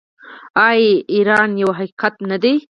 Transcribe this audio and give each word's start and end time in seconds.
آیا 0.67 0.89
ایران 1.13 1.49
یو 1.61 1.69
حقیقت 1.79 2.13
نه 2.29 2.37
دی؟ 2.43 2.53